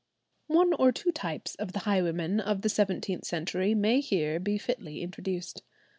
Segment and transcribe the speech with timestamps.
[0.47, 5.03] One or two types of the highwaymen of the seventeenth century may here be fitly
[5.03, 5.61] introduced.